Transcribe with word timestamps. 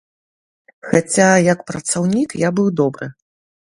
Хаця 0.93 1.27
як 1.53 1.59
працаўнік 1.69 2.29
я 2.49 2.51
быў 2.61 2.67
добры. 2.81 3.13